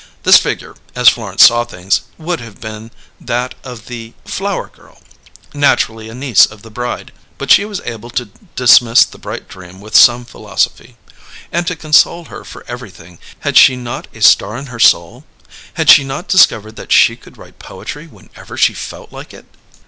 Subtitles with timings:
[0.23, 4.99] This figure, as Florence saw things, would have been that of the "Flower Girl,"
[5.53, 9.79] naturally a niece of the bride; but she was able to dismiss the bright dream
[9.79, 10.97] with some philosophy.
[11.51, 15.23] And to console her for everything, had she not a star in her soul?
[15.75, 19.45] Had she not discovered that she could write poetry whenever she felt like it?